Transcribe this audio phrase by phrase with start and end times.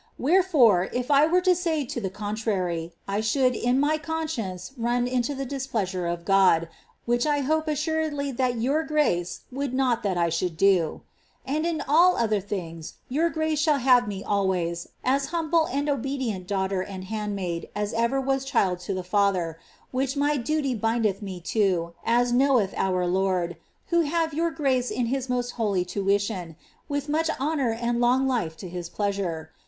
[0.17, 4.71] Wherefore, if I were to say to the coik trary, I should in my conMsicnee
[4.75, 6.69] run into the displeasure of God,
[7.05, 11.01] which I hope asiiurtMlly that your grace wouUl not tliat I should do.
[11.47, 16.47] "^And in all otlici thini(s your grncc shall have me always, as humble and obedient
[16.47, 19.59] daughter and haiulnmid as over was child to the father,
[19.91, 23.55] which my duty bindeth me to, as knoweth our Lord,
[23.89, 26.55] who have your grace in his mo:<t holy tuition,
[26.89, 29.51] with much honour and long life to hin pleasure.